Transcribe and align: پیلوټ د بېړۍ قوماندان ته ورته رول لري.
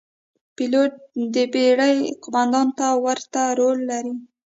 پیلوټ 0.55 0.91
د 1.33 1.35
بېړۍ 1.53 1.97
قوماندان 2.23 2.67
ته 2.77 2.87
ورته 3.05 3.41
رول 3.59 3.77
لري. 3.89 4.13